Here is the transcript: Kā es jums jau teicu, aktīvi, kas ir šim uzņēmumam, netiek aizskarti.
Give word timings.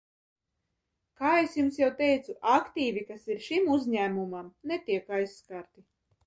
Kā 1.19 1.33
es 1.41 1.57
jums 1.59 1.77
jau 1.81 1.89
teicu, 1.99 2.35
aktīvi, 2.53 3.03
kas 3.11 3.29
ir 3.35 3.45
šim 3.49 3.69
uzņēmumam, 3.77 4.49
netiek 4.73 5.15
aizskarti. 5.21 5.87